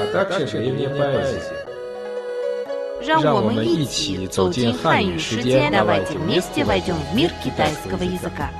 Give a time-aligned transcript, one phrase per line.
[0.00, 1.66] а также древняя поэзия.
[3.06, 8.50] 让我们让我们一一起起走走进进汉汉语世语世界，界 давайте давайте вместе вместе войдем в мир китайского китайского языка.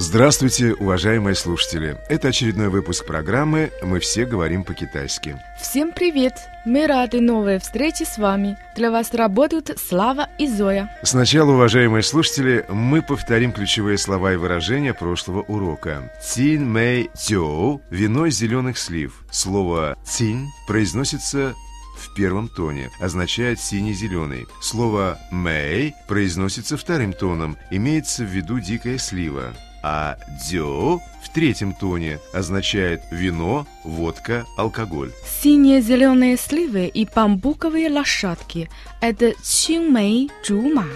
[0.00, 1.98] Здравствуйте, уважаемые слушатели!
[2.08, 5.36] Это очередной выпуск программы «Мы все говорим по-китайски».
[5.60, 6.34] Всем привет!
[6.64, 8.56] Мы рады новой встрече с вами.
[8.76, 10.96] Для вас работают Слава и Зоя.
[11.02, 16.12] Сначала, уважаемые слушатели, мы повторим ключевые слова и выражения прошлого урока.
[16.22, 19.24] Цин мэй тёу– вино из зеленых слив.
[19.32, 21.56] Слово цин произносится
[21.98, 24.46] в первом тоне, означает синий-зеленый.
[24.60, 29.54] Слово «мэй» произносится вторым тоном, имеется в виду дикая слива.
[29.82, 30.16] А
[30.50, 35.12] «дё» в третьем тоне означает вино, водка, алкоголь.
[35.42, 38.68] Синие зеленые сливы и бамбуковые лошадки–
[39.00, 40.86] это чинмэй джума.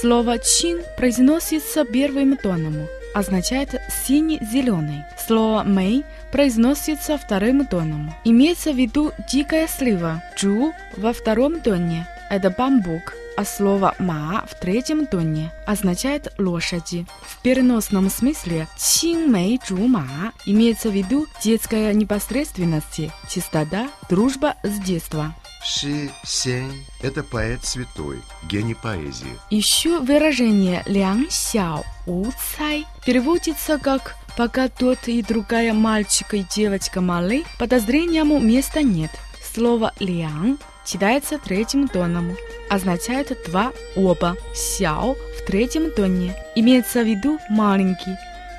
[0.00, 5.04] Слово чин произносится первым тоном, означает синий-зеленый.
[5.24, 8.12] Слово мэй произносится вторым тоном.
[8.24, 10.22] Имеется в виду дикая слива.
[10.36, 13.14] Джу во втором тоне– это бамбук.
[13.34, 17.06] А слово «ма» в третьем тоне означает «лошади».
[17.22, 25.34] В переносном смысле «чинмэй джума» имеется в виду детская непосредственность, чистота, дружба с детства.
[25.64, 29.38] Ши Сень– это поэт святой, гений поэзии.
[29.48, 37.00] Еще выражение «лян сяо у цай» переводится как «пока тот и другая мальчик и девочка
[37.00, 39.10] малы, подозрениям места нет».
[39.54, 42.36] Слово «лян» читается третьим тоном,
[42.70, 44.34] означает «два оба».
[44.54, 48.16] «Сяо» в третьем тоне имеется в виду «маленький».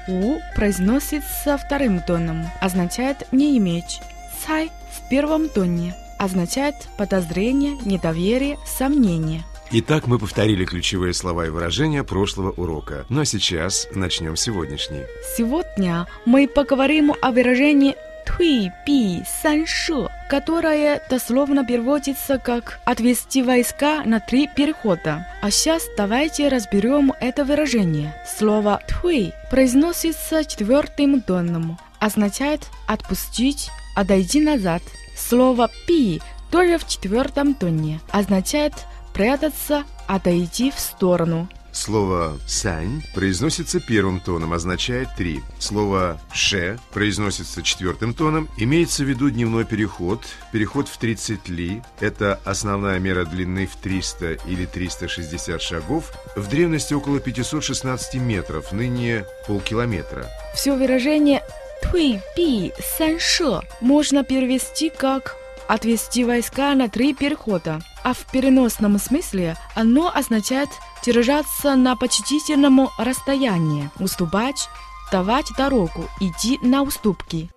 [0.07, 4.01] «У» произносится вторым тоном, означает «не иметь».
[4.45, 9.43] «Цай» в первом тоне означает подозрение, недоверие, сомнение.
[9.71, 13.05] Итак, мы повторили ключевые слова и выражения прошлого урока.
[13.09, 15.05] Ну а сейчас начнем сегодняшний.
[15.35, 17.95] Сегодня мы поговорим о выражении
[18.35, 25.27] «туй би сан ше», которое дословно переводится как «отвести войска на три перехода».
[25.41, 28.15] А сейчас давайте разберем это выражение.
[28.25, 34.81] Слово «туй» произносится четвертым тоном, означает «отпустить», «отойди назад».
[35.15, 38.73] Слово «пи» тоже в четвертом тоне, означает
[39.13, 41.47] «прятаться», «отойти в сторону».
[41.73, 45.41] Слово «сань» произносится первым тоном, означает «три».
[45.57, 51.81] Слово «ше» произносится четвертым тоном, имеется в виду дневной переход, переход в 30 ли.
[51.99, 59.25] Это основная мера длины в 300 или 360 шагов, в древности около 516 метров, ныне
[59.47, 60.29] полкилометра.
[60.53, 61.41] Все выражение
[61.81, 65.35] «туй би сан ше» можно перевести как
[65.73, 70.69] «отвести войска на три перехода», а в переносном смысле оно означает
[71.03, 74.69] держаться на почтительном расстоянии, уступать,
[75.11, 77.49] давать дорогу, идти на уступки.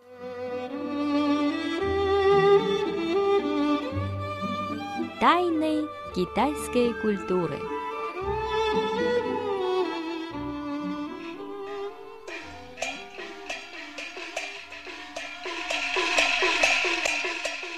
[5.21, 7.76] Тайны китайской культуры.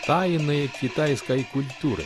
[0.08, 2.02] Тайны китайской культуры.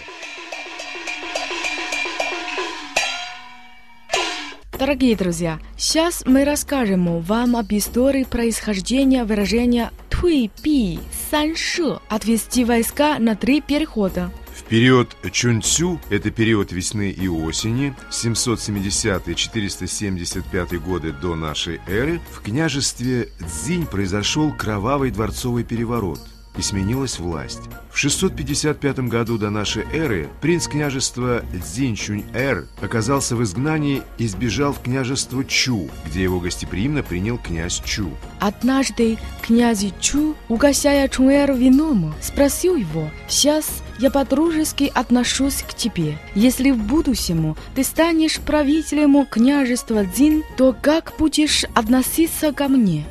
[4.76, 10.98] Дорогие друзья, сейчас мы расскажем вам об истории происхождения выражения «туй би
[11.30, 14.32] сан ше»– «отвести войска на три перехода».
[14.52, 23.28] В период Чунцю, это период весны и осени, 770-475 годы до нашей эры, в княжестве
[23.46, 26.19] Цзинь произошел кровавый дворцовый переворот
[26.56, 27.60] и сменилась власть.
[27.90, 34.81] В 655 году до нашей эры принц княжества Цзиньчунь-эр оказался в изгнании и сбежал в
[34.81, 38.10] княжество Чу, где его гостеприимно принял князь Чу.
[38.40, 46.19] Однажды князь Чу, угощая Чунэр вином, спросил его, «Сейчас я по-дружески отношусь к тебе.
[46.34, 53.04] Если в будущем ты станешь правителем княжества Цзин, то как будешь относиться ко мне?»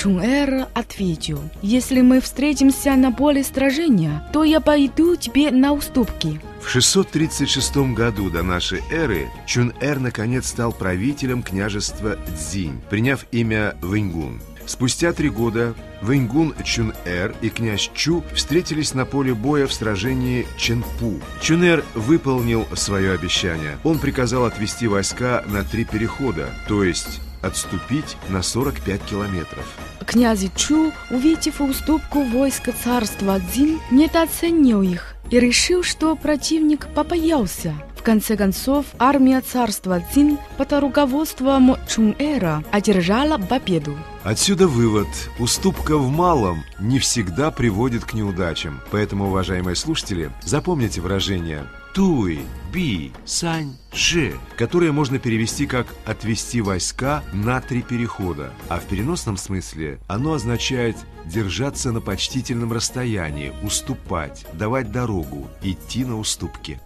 [0.00, 6.40] Чунэр ответил, «Если мы встретимся на поле сражения, то я пойду тебе на уступки».
[6.62, 14.40] В 636 году до нашей эры Чун-эр наконец стал правителем княжества Цзинь, приняв имя Вэньгун.
[14.64, 21.20] Спустя три года Вэньгун Чун-эр и князь Чу встретились на поле боя в сражении Ченпу.
[21.42, 23.76] Чун-эр выполнил свое обещание.
[23.84, 29.66] Он приказал отвести войска на три перехода, то есть отступить на 45 километров.
[30.06, 37.74] Князь Чу, увидев уступку войска царства Цзин, недооценил их и решил, что противник побоялся.
[37.96, 43.94] В конце концов, армия царства Цин под руководством Чун-эра одержала победу.
[44.24, 45.08] Отсюда вывод.
[45.38, 48.80] Уступка в малом не всегда приводит к неудачам.
[48.90, 52.38] Поэтому, уважаемые слушатели, запомните выражение Туи,
[52.72, 59.36] Би, Сань, же, которое можно перевести как «отвести войска на три перехода», а в переносном
[59.36, 60.96] смысле оно означает
[61.26, 66.80] «держаться на почтительном расстоянии, уступать, давать дорогу, идти на уступки».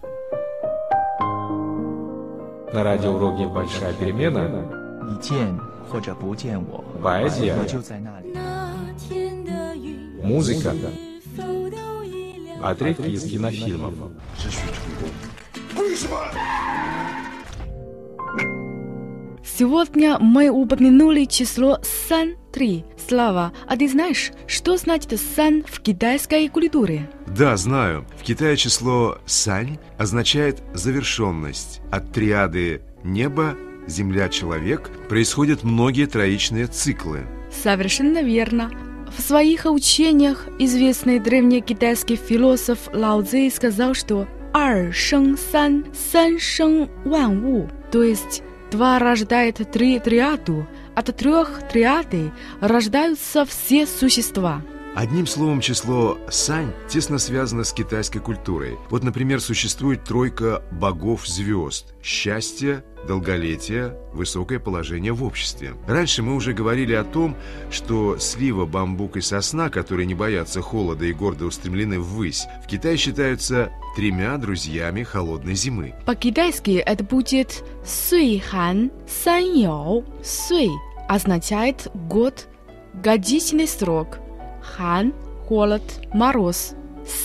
[2.73, 4.71] На радиоуроке «Большая перемена»
[7.03, 7.55] поэзия,
[10.23, 10.73] музыка,
[12.69, 13.93] отрывки из кинофильмов.
[19.57, 21.79] Сегодня мы упомянули число
[22.09, 22.83] сан три.
[23.07, 27.09] Слава, а ты знаешь, что значит сан в китайской культуре?
[27.27, 28.05] Да, знаю.
[28.19, 31.81] В Китае число «сань» означает «завершенность».
[31.91, 33.55] От триады «небо»,
[33.87, 37.21] «земля», «человек» происходят многие троичные циклы.
[37.63, 38.71] Совершенно верно.
[39.17, 46.37] В своих учениях известный древний китайский философ Лао Цзи сказал, что «ар шeng сан, сан
[46.37, 54.61] шeng ван ву», то есть два рождает три триаду, от трех триады рождаются все существа.
[54.95, 58.77] Одним словом, число «сань» тесно связано с китайской культурой.
[58.89, 65.73] Вот, например, существует тройка богов-звезд– счастье, долголетие, высокое положение в обществе.
[65.85, 67.35] Раньше мы уже говорили о том,
[67.71, 72.95] что слива, бамбук и сосна, которые не боятся холода и гордо устремлены ввысь, в Китае
[72.95, 75.93] считаются тремя друзьями холодной зимы.
[76.05, 80.05] По-китайски это будет «суй хан сан яо».
[80.23, 80.69] «Суй»
[81.09, 82.47] означает «год»,
[82.93, 84.19] «годичный срок».
[84.75, 85.13] «Хан»–
[85.47, 85.83] «холод»,
[86.13, 86.73] «мороз».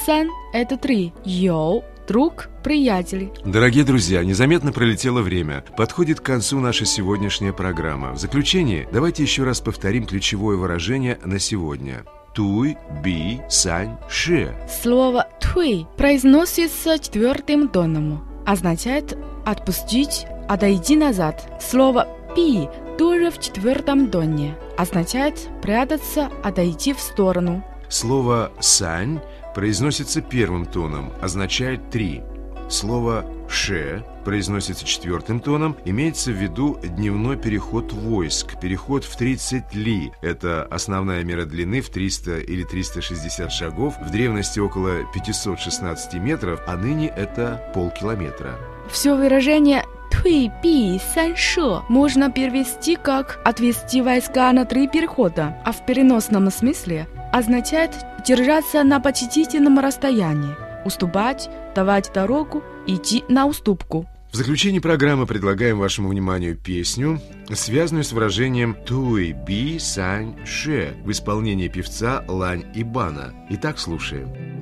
[0.05, 1.13] «Сан»– это три.
[1.25, 3.31] «Яо»– «друг», «приятель».
[3.45, 5.65] Дорогие друзья, незаметно пролетело время.
[5.77, 8.13] Подходит к концу наша сегодняшняя программа.
[8.13, 12.05] В заключение давайте еще раз повторим ключевое выражение на сегодня.
[12.35, 14.55] Туй, би, сань, ше.
[14.83, 18.23] Слово «туй» произносится четвертым тоном.
[18.47, 21.59] Означает «отпустить», «отойди назад».
[21.61, 22.07] Слово
[22.37, 22.69] «пи»
[23.01, 24.59] тоже в четвертом тоне.
[24.77, 27.65] Означает «прятаться», «отойти в сторону».
[27.89, 29.21] Слово «сань»
[29.55, 32.21] произносится первым тоном, означает «три».
[32.69, 40.13] Слово «ше» произносится четвертым тоном, имеется в виду дневной переход войск, переход в 30 ли.
[40.21, 46.77] Это основная мера длины в 300 или 360 шагов, в древности около 516 метров, а
[46.77, 48.59] ныне это полкилометра.
[48.91, 55.73] Все выражение «туй би сан ше» можно перевести как «отвести войска на три перехода», а
[55.73, 57.93] в переносном смысле означает
[58.27, 60.55] держаться на почтительном расстоянии,
[60.85, 64.07] уступать, давать дорогу, идти на уступку.
[64.33, 67.21] В заключении программы предлагаем вашему вниманию песню,
[67.53, 73.35] связанную с выражением «туй би сань ше» в исполнении певца Лань Ибана.
[73.51, 74.60] Итак, слушаем.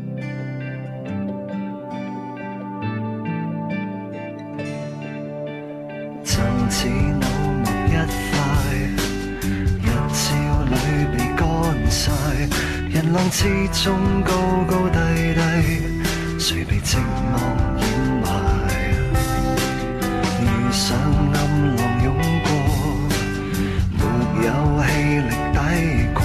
[6.31, 6.37] 真
[6.71, 6.87] 似
[7.19, 7.27] 脑
[7.65, 8.37] 木一塊，
[9.81, 10.27] 日照
[10.69, 10.75] 裏
[11.17, 11.43] 被乾
[11.91, 12.13] 晒，
[12.91, 13.49] 人浪之
[13.83, 13.87] 中
[14.23, 14.31] 高
[14.69, 14.99] 高低
[15.33, 15.41] 低，
[16.39, 16.99] 誰被寂
[17.33, 17.35] 寞
[17.81, 17.83] 掩
[18.21, 18.29] 埋？
[20.43, 20.87] 遇上
[21.33, 21.37] 暗
[21.77, 22.07] 浪湧
[22.45, 22.47] 過，
[23.97, 24.01] 沒
[24.45, 24.49] 有
[24.85, 24.87] 氣
[25.21, 25.57] 力抵
[26.15, 26.23] 抗，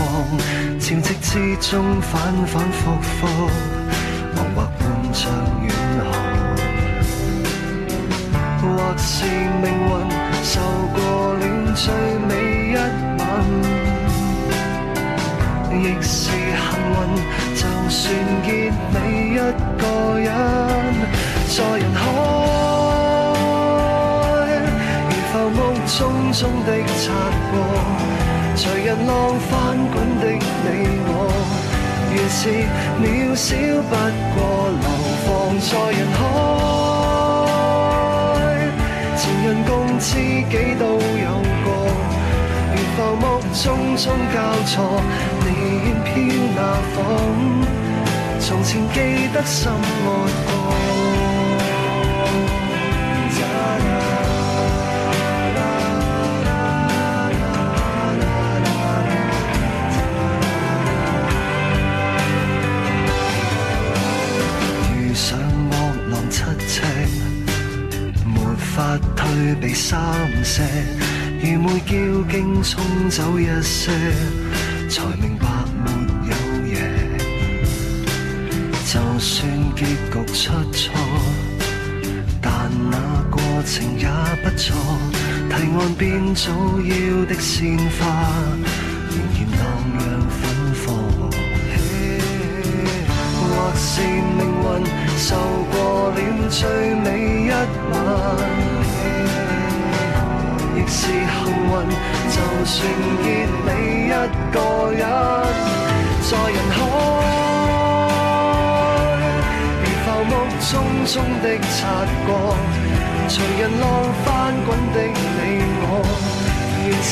[0.81, 1.31] 潮汐之
[1.71, 2.11] 中反
[2.45, 2.91] 反覆
[3.21, 3.21] 覆，
[4.35, 4.81] 惶惑伴
[5.13, 5.21] 着
[5.61, 5.82] 遠航。
[8.63, 9.25] 或是
[9.61, 9.91] 命運
[10.41, 10.61] 受
[10.95, 10.97] 過
[11.33, 11.43] 了
[11.75, 11.85] 最
[12.29, 12.31] 美
[12.71, 12.75] 一
[13.19, 13.21] 吻，
[15.81, 16.31] 亦是幸
[16.93, 16.95] 運，
[17.59, 18.01] 就算
[18.45, 18.47] 結
[18.93, 18.95] 尾
[19.31, 19.37] 一
[19.77, 19.83] 個
[20.17, 20.25] 人，
[21.49, 22.01] 在人海
[25.09, 25.91] 如浮木匆
[26.33, 26.69] 匆的
[27.01, 27.03] 擦
[27.51, 27.53] 過，
[28.55, 29.11] 隨人浪
[29.49, 29.51] 翻
[29.91, 30.23] 滾的
[30.63, 30.65] 你
[31.05, 31.11] 我，
[32.13, 32.39] 原是
[33.01, 33.03] 渺
[33.35, 33.45] 小
[33.89, 33.91] 不
[34.33, 34.39] 過，
[34.79, 34.87] 流
[35.25, 35.27] 放
[35.59, 36.82] 在人海。
[39.23, 40.99] 情人共知己都有
[41.63, 41.65] 过，
[42.73, 43.63] 如浮木匆
[43.97, 44.03] 匆
[44.33, 44.73] 交错，
[45.45, 45.47] 你
[45.85, 46.11] 愿飘
[46.53, 46.59] 那
[46.93, 46.97] 风，
[48.37, 48.97] 从前记
[49.33, 49.71] 得深爱
[50.45, 50.51] 过。
[68.97, 69.99] 裏被三
[70.43, 70.61] 射，
[71.41, 73.91] 愚昧叫驚沖走一些，
[74.89, 75.47] 才明白
[75.83, 75.91] 沒
[76.29, 76.33] 有
[76.67, 76.75] 贏。
[78.85, 79.81] 就算結
[80.11, 80.91] 局出錯，
[82.41, 82.97] 但那
[83.31, 84.07] 過程也
[84.43, 84.73] 不錯。
[85.49, 88.01] 提案變早要的鲜花，
[89.09, 89.61] 仍然荡
[89.99, 90.41] 漾粉
[90.81, 90.83] 火。
[93.35, 94.65] 或是命運
[95.17, 95.35] 受
[95.71, 95.73] 過
[96.11, 96.17] 了
[96.49, 96.59] 最
[96.95, 97.05] 美
[97.45, 97.49] 一
[97.91, 97.93] 晚，
[100.87, 101.17] 是幸
[101.69, 101.73] 运，
[102.29, 102.75] 就算
[103.23, 103.25] 結
[103.65, 103.67] 尾
[104.05, 104.09] 一
[104.51, 104.55] 个
[104.91, 105.01] 人，
[106.21, 106.77] 在人海
[109.81, 110.63] 被浮木匆
[111.05, 111.11] 匆
[111.41, 111.77] 的擦
[112.25, 112.29] 过，
[113.27, 113.83] 随人浪
[114.23, 114.27] 翻
[114.65, 115.41] 滚的你
[115.81, 115.87] 我，
[116.85, 117.11] 原是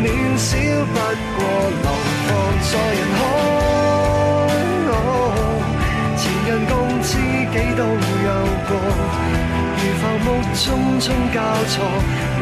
[0.00, 0.04] 渺
[0.36, 0.48] 小
[0.86, 0.94] 不
[1.36, 1.38] 过
[1.82, 1.84] 流
[2.26, 2.28] 放
[2.62, 3.19] 在人。
[10.60, 10.68] 匆
[11.00, 11.82] 匆交错，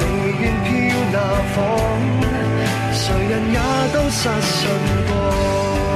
[0.01, 0.03] 宁
[0.41, 0.69] 愿飘
[1.13, 1.17] 那
[1.55, 1.57] 方，
[2.93, 3.59] 谁人也
[3.95, 4.69] 都失信
[5.07, 5.88] 过。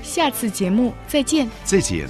[0.08, 1.50] 下次节目再见。
[1.64, 2.08] 再见。